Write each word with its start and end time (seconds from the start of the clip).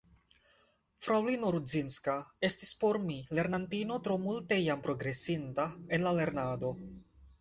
Fraŭlino 1.07 1.51
Rudzinska 1.55 2.15
estis 2.49 2.71
por 2.85 2.99
mi 3.05 3.17
lernantino 3.41 3.99
tro 4.09 4.17
multe 4.27 4.59
jam 4.63 4.83
progresinta 4.89 5.69
en 5.99 6.07
la 6.09 6.15
lernado. 6.23 6.73